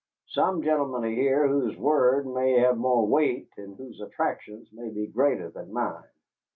[0.29, 5.05] Some gentlemen are here whose word may have more weight and whose attractions may be
[5.05, 6.09] greater than mine."